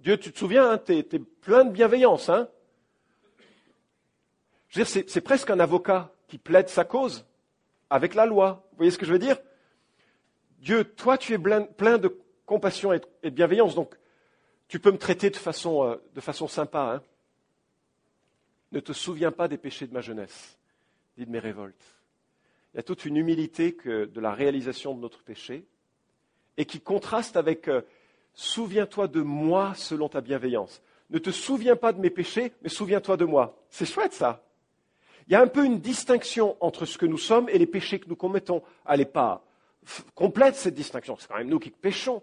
Dieu, 0.00 0.16
tu 0.16 0.32
te 0.32 0.38
souviens, 0.38 0.70
hein, 0.70 0.78
tu 0.78 0.92
es, 0.92 1.02
plein 1.02 1.64
de 1.64 1.70
bienveillance, 1.70 2.28
hein 2.28 2.48
je 4.68 4.80
veux 4.80 4.84
dire, 4.84 5.04
c'est 5.08 5.20
presque 5.22 5.48
un 5.48 5.60
avocat 5.60 6.12
qui 6.26 6.36
plaide 6.36 6.68
sa 6.68 6.84
cause 6.84 7.26
avec 7.88 8.14
la 8.14 8.26
loi. 8.26 8.68
Vous 8.72 8.76
voyez 8.76 8.90
ce 8.90 8.98
que 8.98 9.06
je 9.06 9.12
veux 9.12 9.18
dire? 9.18 9.38
Dieu, 10.58 10.84
toi, 10.84 11.16
tu 11.16 11.32
es 11.32 11.38
plein 11.38 11.98
de 11.98 12.18
compassion 12.44 12.92
et 12.92 13.00
de 13.22 13.30
bienveillance, 13.30 13.74
donc 13.74 13.94
tu 14.68 14.78
peux 14.78 14.92
me 14.92 14.98
traiter 14.98 15.30
de 15.30 15.36
façon, 15.36 15.84
euh, 15.84 15.96
de 16.14 16.20
façon 16.20 16.46
sympa. 16.46 16.94
Hein 16.94 17.02
ne 18.72 18.80
te 18.80 18.92
souviens 18.92 19.32
pas 19.32 19.48
des 19.48 19.58
péchés 19.58 19.86
de 19.86 19.94
ma 19.94 20.00
jeunesse, 20.00 20.58
ni 21.16 21.26
mes 21.26 21.38
révoltes. 21.38 21.96
Il 22.72 22.76
y 22.76 22.80
a 22.80 22.82
toute 22.82 23.06
une 23.06 23.16
humilité 23.16 23.76
de 23.84 24.20
la 24.20 24.32
réalisation 24.32 24.94
de 24.94 25.00
notre 25.00 25.22
péché, 25.22 25.64
et 26.58 26.66
qui 26.66 26.80
contraste 26.80 27.36
avec 27.36 27.68
euh, 27.68 27.82
souviens-toi 28.34 29.08
de 29.08 29.22
moi 29.22 29.72
selon 29.74 30.08
ta 30.08 30.20
bienveillance. 30.20 30.82
Ne 31.08 31.18
te 31.18 31.30
souviens 31.30 31.76
pas 31.76 31.92
de 31.92 32.00
mes 32.00 32.10
péchés, 32.10 32.52
mais 32.62 32.68
souviens-toi 32.68 33.16
de 33.16 33.24
moi. 33.24 33.58
C'est 33.70 33.86
chouette 33.86 34.12
ça. 34.12 34.44
Il 35.26 35.32
y 35.32 35.36
a 35.36 35.40
un 35.40 35.46
peu 35.46 35.64
une 35.64 35.80
distinction 35.80 36.56
entre 36.60 36.84
ce 36.84 36.98
que 36.98 37.06
nous 37.06 37.18
sommes 37.18 37.48
et 37.48 37.58
les 37.58 37.66
péchés 37.66 38.00
que 38.00 38.08
nous 38.08 38.16
commettons. 38.16 38.62
N'est 38.88 39.04
pas 39.04 39.44
complète, 40.14 40.56
cette 40.56 40.74
distinction. 40.74 41.16
C'est 41.18 41.28
quand 41.28 41.38
même 41.38 41.48
nous 41.48 41.58
qui 41.58 41.70
péchons. 41.70 42.22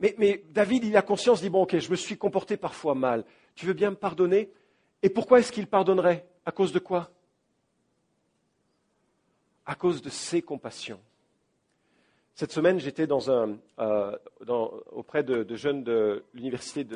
Mais, 0.00 0.42
David, 0.48 0.84
il 0.84 0.96
a 0.96 1.02
conscience, 1.02 1.42
dit, 1.42 1.50
bon, 1.50 1.62
ok, 1.62 1.78
je 1.78 1.90
me 1.90 1.96
suis 1.96 2.16
comporté 2.16 2.56
parfois 2.56 2.94
mal. 2.94 3.24
Tu 3.54 3.66
veux 3.66 3.74
bien 3.74 3.90
me 3.90 3.96
pardonner? 3.96 4.50
Et 5.02 5.10
pourquoi 5.10 5.40
est-ce 5.40 5.52
qu'il 5.52 5.66
pardonnerait? 5.66 6.26
À 6.46 6.52
cause 6.52 6.72
de 6.72 6.78
quoi? 6.78 7.10
À 9.66 9.74
cause 9.74 10.00
de 10.00 10.08
ses 10.08 10.40
compassions. 10.40 11.00
Cette 12.34 12.52
semaine, 12.52 12.80
j'étais 12.80 13.06
euh, 13.10 14.16
auprès 14.92 15.22
de, 15.22 15.54
jeunes 15.54 15.84
de 15.84 16.24
l'université 16.32 16.86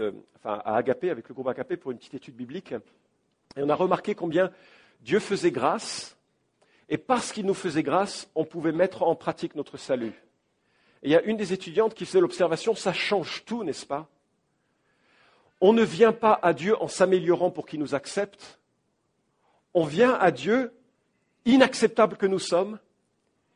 à 0.43 0.77
Agapé, 0.77 1.11
avec 1.11 1.29
le 1.29 1.35
groupe 1.35 1.49
Agapé, 1.49 1.77
pour 1.77 1.91
une 1.91 1.99
petite 1.99 2.15
étude 2.15 2.35
biblique. 2.35 2.73
Et 2.73 3.63
on 3.63 3.69
a 3.69 3.75
remarqué 3.75 4.15
combien 4.15 4.51
Dieu 5.03 5.19
faisait 5.19 5.51
grâce 5.51 6.17
Et 6.89 6.97
parce 6.97 7.33
qu'il 7.33 7.45
nous 7.45 7.53
faisait 7.53 7.83
grâce, 7.83 8.31
on 8.35 8.47
pouvait 8.47 8.73
mettre 8.73 9.03
en 9.03 9.15
pratique 9.15 9.55
notre 9.55 9.77
salut. 9.77 10.15
Et 11.05 11.09
il 11.09 11.11
y 11.11 11.17
a 11.17 11.23
une 11.23 11.37
des 11.37 11.53
étudiantes 11.53 11.95
qui 11.95 12.07
faisait 12.07 12.21
l'observation, 12.21 12.75
ça 12.75 12.95
change 12.95 13.45
tout, 13.45 13.63
n'est-ce 13.63 13.85
pas? 13.85 14.09
On 15.61 15.75
ne 15.75 15.83
vient 15.83 16.13
pas 16.13 16.39
à 16.43 16.55
Dieu 16.55 16.81
en 16.83 16.89
s'améliorant 16.89 17.51
pour 17.51 17.67
qu'il 17.67 17.79
nous 17.79 17.95
accepte. 17.95 18.59
On 19.75 19.85
vient 19.85 20.15
à 20.15 20.31
Dieu, 20.31 20.73
inacceptable 21.45 22.17
que 22.17 22.25
nous 22.25 22.39
sommes, 22.39 22.79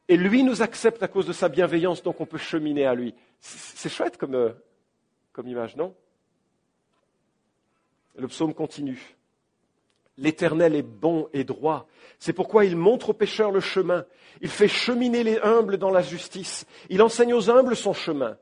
et 0.09 0.19
lui 0.19 0.43
nous 0.43 0.61
accepte 0.61 1.03
à 1.03 1.09
cause 1.09 1.27
de 1.27 1.33
sa 1.33 1.49
bienveillance, 1.49 2.03
donc 2.03 2.21
on 2.21 2.27
peut 2.27 2.39
cheminer 2.39 2.85
à 2.85 2.95
lui. 2.95 3.15
C'est 3.41 3.89
chouette 3.89 4.19
comme, 4.19 4.35
euh, 4.35 4.53
comme 5.33 5.49
image, 5.49 5.75
non? 5.75 5.95
Le 8.15 8.29
psaume 8.29 8.53
continue. 8.53 9.18
L'Éternel 10.19 10.75
est 10.75 10.83
bon 10.83 11.29
et 11.33 11.45
droit. 11.45 11.87
C'est 12.19 12.33
pourquoi 12.33 12.65
il 12.65 12.77
montre 12.77 13.11
aux 13.11 13.15
pécheurs 13.15 13.53
le 13.53 13.61
chemin. 13.61 14.05
Il 14.41 14.49
fait 14.49 14.69
cheminer 14.69 15.23
les 15.23 15.39
humbles 15.39 15.79
dans 15.79 15.91
la 15.91 16.03
justice. 16.03 16.67
Il 16.91 17.03
enseigne 17.03 17.33
aux 17.33 17.49
humbles 17.49 17.77
son 17.77 17.93
chemin. 17.93 18.37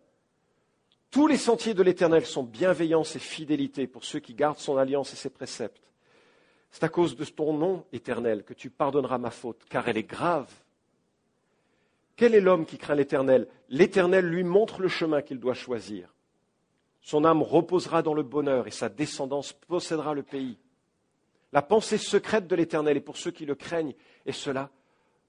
Tous 1.11 1.27
les 1.27 1.37
sentiers 1.37 1.75
de 1.75 1.83
l'Éternel 1.83 2.25
sont 2.25 2.43
bienveillance 2.43 3.15
et 3.15 3.21
fidélité 3.21 3.87
pour 3.87 4.05
ceux 4.05 4.19
qui 4.19 4.35
gardent 4.35 4.59
son 4.59 4.79
alliance 4.79 5.13
et 5.13 5.17
ses 5.17 5.31
préceptes. 5.31 5.83
C'est 6.71 6.85
à 6.85 6.89
cause 6.89 7.17
de 7.17 7.25
ton 7.25 7.53
nom, 7.53 7.85
Éternel, 7.93 8.43
que 8.43 8.55
tu 8.55 8.71
pardonneras 8.71 9.19
ma 9.19 9.31
faute, 9.31 9.63
car 9.69 9.89
elle 9.89 9.99
est 9.99 10.03
grave. 10.03 10.51
Quel 12.17 12.35
est 12.35 12.41
l'homme 12.41 12.65
qui 12.65 12.79
craint 12.79 12.95
l'Éternel? 12.95 13.47
L'Éternel 13.69 14.27
lui 14.27 14.45
montre 14.45 14.81
le 14.81 14.89
chemin 14.89 15.21
qu'il 15.21 15.39
doit 15.39 15.55
choisir. 15.55 16.13
Son 17.03 17.25
âme 17.25 17.43
reposera 17.43 18.03
dans 18.03 18.15
le 18.15 18.23
bonheur 18.23 18.67
et 18.67 18.73
sa 18.73 18.89
descendance 18.89 19.53
possédera 19.53 20.15
le 20.15 20.23
pays. 20.23 20.59
La 21.53 21.63
pensée 21.63 21.99
secrète 21.99 22.47
de 22.47 22.57
l'Éternel 22.57 22.97
est 22.97 23.01
pour 23.01 23.17
ceux 23.17 23.31
qui 23.31 23.47
le 23.47 23.55
craignent, 23.55 23.95
et 24.25 24.33
cela 24.33 24.71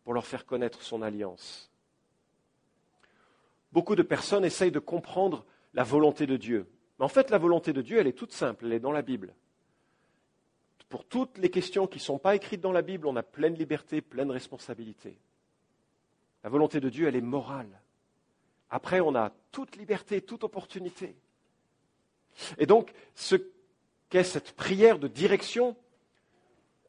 pour 0.04 0.14
leur 0.14 0.26
faire 0.26 0.46
connaître 0.46 0.82
son 0.82 1.02
alliance. 1.02 1.72
Beaucoup 3.72 3.96
de 3.96 4.04
personnes 4.04 4.46
essayent 4.46 4.72
de 4.72 4.80
comprendre 4.80 5.46
la 5.74 5.84
volonté 5.84 6.26
de 6.26 6.38
Dieu. 6.38 6.68
Mais 6.98 7.06
en 7.06 7.10
fait, 7.10 7.30
la 7.30 7.38
volonté 7.38 7.74
de 7.74 7.82
Dieu, 7.82 8.00
elle 8.00 8.08
est 8.08 8.18
toute 8.18 8.32
simple, 8.34 8.66
elle 8.66 8.74
est 8.74 8.80
dans 8.80 8.92
la 8.92 9.02
Bible. 9.02 9.36
Pour 10.90 11.06
toutes 11.06 11.38
les 11.38 11.50
questions 11.50 11.86
qui 11.86 11.98
ne 11.98 12.04
sont 12.04 12.18
pas 12.18 12.36
écrites 12.36 12.62
dans 12.62 12.72
la 12.72 12.82
Bible, 12.82 13.08
on 13.08 13.16
a 13.18 13.24
pleine 13.24 13.56
liberté, 13.56 14.02
pleine 14.02 14.32
responsabilité. 14.32 15.20
La 16.44 16.50
volonté 16.50 16.80
de 16.80 16.90
Dieu, 16.90 17.08
elle 17.08 17.16
est 17.16 17.22
morale. 17.22 17.82
Après, 18.70 19.00
on 19.02 19.16
a 19.16 19.34
toute 19.52 19.76
liberté, 19.76 20.22
toute 20.22 20.44
opportunité. 20.44 21.16
Et 22.58 22.66
donc, 22.66 22.94
ce 23.16 23.36
qu'est 24.10 24.24
cette 24.24 24.54
prière 24.54 25.00
de 25.00 25.08
direction, 25.08 25.76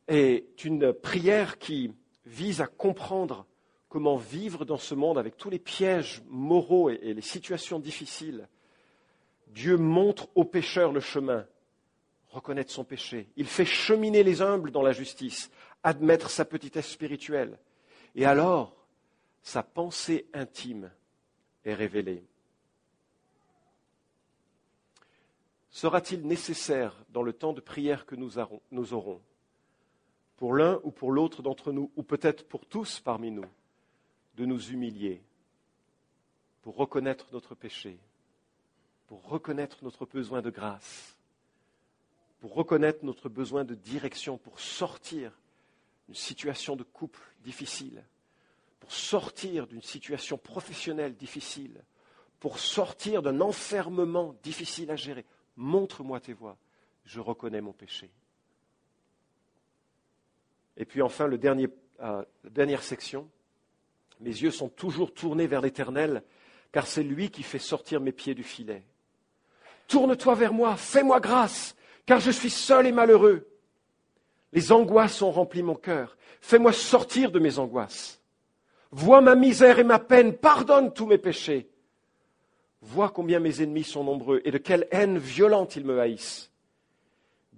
est 0.09 0.65
une 0.65 0.93
prière 0.93 1.59
qui 1.59 1.93
vise 2.25 2.61
à 2.61 2.67
comprendre 2.67 3.47
comment 3.89 4.17
vivre 4.17 4.65
dans 4.65 4.77
ce 4.77 4.95
monde 4.95 5.19
avec 5.19 5.37
tous 5.37 5.51
les 5.51 5.59
pièges 5.59 6.23
moraux 6.29 6.91
et, 6.91 7.15
les 7.15 7.23
situations 7.23 7.79
difficiles. 7.79 8.49
Dieu 9.49 9.77
montre 9.77 10.29
aux 10.35 10.45
pécheurs 10.45 10.93
le 10.93 11.01
chemin, 11.01 11.47
reconnaître 12.29 12.71
son 12.71 12.85
péché. 12.85 13.29
Il 13.37 13.47
fait 13.47 13.65
cheminer 13.65 14.23
les 14.23 14.43
humbles 14.43 14.71
dans 14.71 14.83
la 14.83 14.93
justice, 14.93 15.51
admettre 15.83 16.31
sa 16.31 16.45
petitesse 16.45 16.89
spirituelle. 16.89 17.59
Et 18.15 18.25
alors, 18.25 18.77
sa 19.43 19.63
pensée 19.63 20.27
intime 20.35 20.91
est 21.65 21.75
révélée. 21.75 22.25
Sera-t-il 25.71 26.27
nécessaire, 26.27 27.05
dans 27.11 27.23
le 27.23 27.33
temps 27.33 27.53
de 27.53 27.61
prière 27.61 28.05
que 28.05 28.17
nous 28.17 28.39
aurons, 28.39 29.23
pour 30.39 30.55
l'un 30.55 30.81
ou 30.85 30.91
pour 30.91 31.13
l'autre 31.13 31.43
d'entre 31.43 31.73
nous, 31.73 31.91
ou 31.97 32.03
peut-être 32.03 32.49
pour 32.49 32.65
tous 32.65 33.01
parmi 33.01 33.31
nous, 33.31 33.45
de 34.37 34.47
nous 34.47 34.71
humilier 34.71 35.21
pour 36.63 36.77
reconnaître 36.77 37.27
notre 37.33 37.55
péché, 37.55 37.99
pour 39.09 39.27
reconnaître 39.27 39.79
notre 39.83 40.07
besoin 40.07 40.41
de 40.41 40.51
grâce, 40.51 41.17
pour 42.41 42.55
reconnaître 42.55 43.05
notre 43.05 43.29
besoin 43.29 43.65
de 43.65 43.75
direction, 43.75 44.39
pour 44.39 44.61
sortir 44.61 45.33
d'une 46.07 46.15
situation 46.15 46.77
de 46.77 46.85
couple 46.85 47.21
difficile, 47.43 48.05
pour 48.79 48.93
sortir 48.93 49.67
d'une 49.67 49.83
situation 49.83 50.39
professionnelle 50.39 51.17
difficile, 51.17 51.83
pour 52.39 52.61
sortir 52.61 53.23
d'un 53.23 53.41
enfermement 53.41 54.37
difficile 54.45 54.93
à 54.93 54.97
gérer. 54.97 55.25
Montre-moi 55.57 56.21
tes 56.21 56.33
voies, 56.33 56.57
je 57.05 57.19
reconnais 57.19 57.61
mon 57.61 57.73
péché. 57.73 58.09
Et 60.79 60.85
puis 60.85 61.03
enfin, 61.03 61.27
le 61.27 61.37
dernier, 61.37 61.69
euh, 62.01 62.25
la 62.45 62.51
dernière 62.51 62.83
section. 62.83 63.29
Mes 64.21 64.31
yeux 64.31 64.53
sont 64.53 64.69
toujours 64.69 65.13
tournés 65.13 65.47
vers 65.47 65.61
l'Éternel, 65.61 66.23
car 66.73 66.87
c'est 66.87 67.03
lui 67.03 67.31
qui 67.31 67.43
fait 67.43 67.59
sortir 67.59 68.01
mes 68.01 68.13
pieds 68.13 68.35
du 68.35 68.45
filet. 68.45 68.85
Tourne-toi 69.89 70.35
vers 70.35 70.53
moi, 70.53 70.77
fais-moi 70.77 71.21
grâce, 71.21 71.75
car 72.07 72.21
je 72.21 72.31
suis 72.31 72.51
seul 72.51 72.87
et 72.87 72.93
malheureux. 72.93 73.49
Les 74.53 74.73
angoisses 74.73 75.21
ont 75.21 75.31
rempli 75.31 75.63
mon 75.63 75.75
cœur. 75.75 76.17
Fais-moi 76.41 76.73
sortir 76.73 77.31
de 77.31 77.39
mes 77.39 77.59
angoisses. 77.59 78.21
Vois 78.91 79.21
ma 79.21 79.35
misère 79.35 79.79
et 79.79 79.85
ma 79.85 79.99
peine, 79.99 80.37
pardonne 80.37 80.93
tous 80.93 81.07
mes 81.07 81.19
péchés. 81.19 81.69
Vois 82.81 83.11
combien 83.11 83.41
mes 83.41 83.61
ennemis 83.63 83.85
sont 83.85 84.05
nombreux 84.05 84.41
et 84.45 84.51
de 84.51 84.59
quelle 84.59 84.87
haine 84.91 85.19
violente 85.19 85.77
ils 85.77 85.85
me 85.85 86.01
haïssent. 86.01 86.51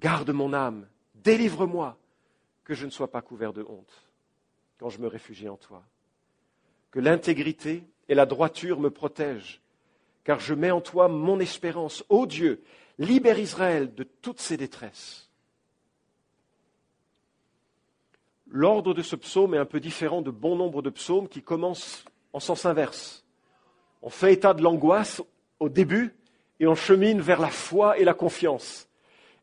Garde 0.01 0.31
mon 0.31 0.55
âme, 0.55 0.89
délivre-moi, 1.15 2.00
que 2.65 2.75
je 2.75 2.87
ne 2.87 2.91
sois 2.91 3.11
pas 3.11 3.23
couvert 3.23 3.53
de 3.53 3.63
honte 3.63 4.11
quand 4.79 4.89
je 4.89 5.01
me 5.01 5.07
réfugie 5.07 5.49
en 5.49 5.57
toi. 5.57 5.83
Que 6.91 7.01
l'intégrité 7.01 7.85
et 8.09 8.15
la 8.15 8.27
droiture 8.27 8.81
me 8.81 8.91
protègent, 8.91 9.61
car 10.25 10.41
je 10.41 10.55
mets 10.55 10.71
en 10.71 10.81
toi 10.81 11.09
mon 11.09 11.39
espérance. 11.39 12.05
Ô 12.09 12.27
Dieu, 12.27 12.63
libère 12.99 13.39
Israël 13.39 13.95
de 13.95 14.05
toutes 14.05 14.41
ses 14.41 14.57
détresses. 14.57 15.31
L'ordre 18.49 18.95
de 18.95 19.03
ce 19.03 19.15
psaume 19.17 19.55
est 19.55 19.59
un 19.59 19.65
peu 19.65 19.79
différent 19.79 20.23
de 20.23 20.31
bon 20.31 20.57
nombre 20.57 20.83
de 20.83 20.91
psaumes 20.91 21.29
qui 21.29 21.43
commencent 21.43 22.05
en 22.33 22.41
sens 22.41 22.67
inverse. 22.67 23.25
On 24.03 24.11
fait 24.11 24.33
état 24.33 24.55
de 24.55 24.63
l'angoisse 24.63 25.23
au 25.61 25.69
début 25.69 26.17
et 26.59 26.67
on 26.67 26.75
chemine 26.75 27.21
vers 27.21 27.41
la 27.41 27.51
foi 27.51 27.99
et 27.99 28.05
la 28.05 28.15
confiance. 28.15 28.90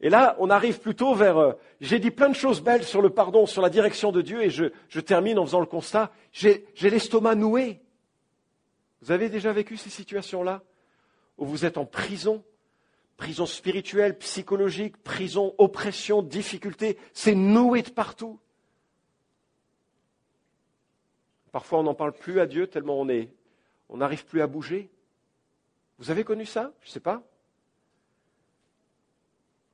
Et 0.02 0.10
là, 0.10 0.36
on 0.40 0.50
arrive 0.50 0.80
plutôt 0.80 1.16
vers... 1.16 1.38
Euh, 1.38 1.54
j'ai 1.82 2.00
dit 2.00 2.12
plein 2.12 2.30
de 2.30 2.36
choses 2.36 2.62
belles 2.62 2.84
sur 2.84 3.02
le 3.02 3.10
pardon, 3.10 3.46
sur 3.46 3.62
la 3.62 3.70
direction 3.70 4.12
de 4.12 4.22
Dieu, 4.22 4.44
et 4.44 4.50
je, 4.50 5.00
termine 5.00 5.40
en 5.40 5.46
faisant 5.46 5.60
le 5.60 5.66
constat, 5.66 6.12
j'ai 6.32 6.68
l'estomac 6.82 7.36
noué. 7.36 7.82
Vous 9.02 9.12
avez 9.12 9.30
déjà 9.30 9.52
vécu 9.52 9.78
ces 9.78 9.90
situations-là 9.90 10.64
où 11.38 11.46
vous 11.46 11.66
êtes 11.66 11.78
en 11.78 11.86
prison, 11.86 12.44
prison 13.16 13.46
spirituelle, 13.46 14.18
psychologique, 14.20 14.98
prison, 14.98 15.56
oppression, 15.58 16.22
difficulté, 16.22 16.98
c'est 17.14 17.36
noué 17.36 17.82
de 17.82 17.90
partout. 17.90 18.40
Parfois, 21.52 21.80
on 21.80 21.84
n'en 21.84 21.96
parle 21.96 22.14
plus 22.14 22.40
à 22.40 22.46
Dieu 22.46 22.68
tellement 22.68 23.00
on 23.00 23.10
est, 23.10 23.34
on 23.90 23.98
n'arrive 23.98 24.26
plus 24.26 24.42
à 24.42 24.48
bouger. 24.48 24.92
Vous 25.98 26.12
avez 26.12 26.24
connu 26.24 26.46
ça? 26.46 26.74
Je 26.82 26.90
ne 26.90 26.92
sais 26.92 27.00
pas. 27.00 27.24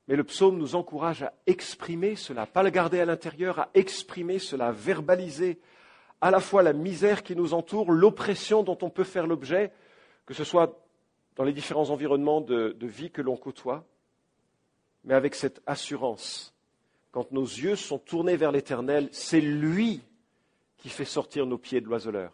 Mais 0.08 0.16
le 0.16 0.24
psaume 0.24 0.58
nous 0.58 0.74
encourage 0.74 1.22
à 1.22 1.32
exprimer 1.46 2.16
cela, 2.16 2.46
pas 2.46 2.62
le 2.62 2.70
garder 2.70 3.00
à 3.00 3.06
l'intérieur, 3.06 3.58
à 3.58 3.70
exprimer 3.74 4.38
cela, 4.38 4.68
à 4.68 4.72
verbaliser 4.72 5.58
à 6.20 6.30
la 6.30 6.40
fois 6.40 6.62
la 6.62 6.72
misère 6.72 7.22
qui 7.22 7.36
nous 7.36 7.54
entoure, 7.54 7.90
l'oppression 7.90 8.62
dont 8.62 8.78
on 8.82 8.90
peut 8.90 9.04
faire 9.04 9.26
l'objet, 9.26 9.72
que 10.26 10.34
ce 10.34 10.44
soit 10.44 10.80
dans 11.36 11.44
les 11.44 11.52
différents 11.52 11.90
environnements 11.90 12.40
de, 12.40 12.76
vie 12.80 13.10
que 13.10 13.22
l'on 13.22 13.36
côtoie, 13.36 13.84
mais 15.04 15.14
avec 15.14 15.34
cette 15.34 15.60
assurance. 15.66 16.54
Quand 17.10 17.30
nos 17.32 17.44
yeux 17.44 17.76
sont 17.76 17.98
tournés 17.98 18.36
vers 18.36 18.52
l'Éternel, 18.52 19.08
c'est 19.12 19.40
lui 19.40 20.00
qui 20.78 20.88
fait 20.88 21.04
sortir 21.04 21.46
nos 21.46 21.58
pieds 21.58 21.80
de 21.80 21.86
l'oiseleur, 21.86 22.32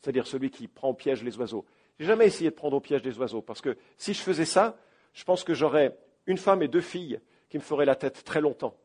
c'est-à-dire 0.00 0.26
celui 0.26 0.50
qui 0.50 0.68
prend 0.68 0.90
au 0.90 0.94
piège 0.94 1.22
les 1.22 1.36
oiseaux. 1.36 1.64
J'ai 1.98 2.06
jamais 2.06 2.26
essayé 2.26 2.50
de 2.50 2.54
prendre 2.54 2.76
au 2.76 2.80
piège 2.80 3.02
des 3.02 3.18
oiseaux, 3.18 3.42
parce 3.42 3.60
que 3.60 3.76
si 3.98 4.14
je 4.14 4.20
faisais 4.20 4.44
ça, 4.44 4.76
je 5.12 5.24
pense 5.24 5.44
que 5.44 5.54
j'aurais 5.54 5.96
une 6.26 6.38
femme 6.38 6.62
et 6.62 6.68
deux 6.68 6.80
filles 6.80 7.20
qui 7.48 7.58
me 7.58 7.62
feraient 7.62 7.84
la 7.84 7.96
tête 7.96 8.24
très 8.24 8.40
longtemps. 8.40 8.76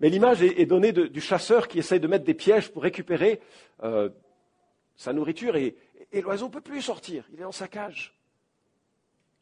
Mais 0.00 0.08
l'image 0.08 0.42
est, 0.42 0.66
donnée 0.66 0.92
du 0.92 1.20
chasseur 1.20 1.68
qui 1.68 1.78
essaye 1.78 2.00
de 2.00 2.08
mettre 2.08 2.24
des 2.24 2.34
pièges 2.34 2.72
pour 2.72 2.82
récupérer 2.82 3.40
euh, 3.84 4.10
sa 4.96 5.12
nourriture 5.12 5.56
et, 5.56 5.76
l'oiseau 6.12 6.46
ne 6.46 6.52
peut 6.52 6.60
plus 6.60 6.82
sortir, 6.82 7.24
il 7.32 7.38
est 7.38 7.44
dans 7.44 7.52
sa 7.52 7.68
cage. 7.68 8.18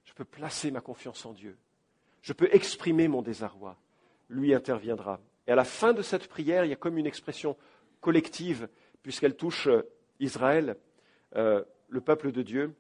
Je 0.05 0.13
peux 0.13 0.25
placer 0.25 0.71
ma 0.71 0.81
confiance 0.81 1.25
en 1.25 1.33
Dieu. 1.33 1.57
Je 2.23 2.33
peux 2.33 2.49
exprimer 2.53 3.09
mon 3.09 3.23
désarroi. 3.23 3.77
Lui 4.29 4.55
interviendra. 4.55 5.21
Et 5.47 5.53
à 5.53 5.57
la 5.57 5.65
fin 5.65 5.93
de 5.93 6.03
cette 6.03 6.29
prière, 6.29 6.65
il 6.65 6.69
y 6.69 6.73
a 6.73 6.77
comme 6.77 6.99
une 6.99 7.07
expression 7.07 7.57
collective, 8.01 8.69
puisqu'elle 9.03 9.37
touche 9.37 9.67
euh, 9.67 9.83
Israël, 10.21 10.77
euh, 11.37 11.65
le 11.89 12.01
peuple 12.01 12.33
de 12.33 12.43
Dieu. 12.43 12.75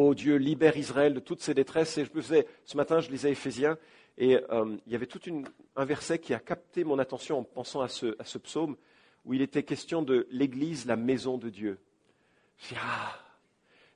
Ô 0.00 0.14
Dieu, 0.14 0.36
libère 0.36 0.76
Israël 0.76 1.12
de 1.12 1.18
toutes 1.18 1.42
ses 1.42 1.54
détresses. 1.54 1.98
Et 1.98 2.04
je 2.04 2.12
me 2.14 2.22
faisais, 2.22 2.46
ce 2.64 2.76
matin, 2.76 3.00
je 3.00 3.10
lisais 3.10 3.32
Éphésiens, 3.32 3.76
et 4.16 4.36
euh, 4.36 4.76
il 4.86 4.92
y 4.92 4.94
avait 4.94 5.08
tout 5.08 5.20
un 5.74 5.84
verset 5.84 6.20
qui 6.20 6.32
a 6.32 6.38
capté 6.38 6.84
mon 6.84 7.00
attention 7.00 7.40
en 7.40 7.42
pensant 7.42 7.80
à 7.80 7.88
ce, 7.88 8.38
psaume, 8.38 8.76
où 9.24 9.34
il 9.34 9.42
était 9.42 9.64
question 9.64 10.02
de 10.02 10.28
l'Église, 10.30 10.86
la 10.86 10.94
maison 10.94 11.36
de 11.36 11.50
Dieu. 11.50 11.80
Je 12.58 12.68
dis, 12.68 12.74
ah, 12.80 13.18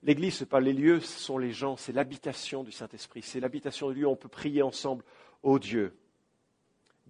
l'Église, 0.03 0.39
ce 0.39 0.43
n'est 0.43 0.49
pas 0.49 0.59
les 0.59 0.73
lieux, 0.73 0.99
ce 0.99 1.21
sont 1.21 1.39
les 1.39 1.53
gens, 1.53 1.77
c'est 1.77 1.93
l'habitation 1.93 2.65
du 2.65 2.73
Saint-Esprit, 2.73 3.23
c'est 3.23 3.39
l'habitation 3.39 3.89
de 3.89 3.95
Dieu, 3.95 4.09
on 4.09 4.17
peut 4.17 4.29
prier 4.29 4.63
ensemble, 4.63 5.05
ô 5.45 5.61
Dieu, 5.61 5.97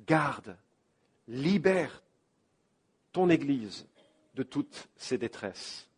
garde, 0.07 0.55
libère 1.29 2.03
ton 3.11 3.31
Église 3.31 3.87
de 4.35 4.43
toutes 4.43 4.91
ses 4.99 5.17
détresses. 5.17 5.89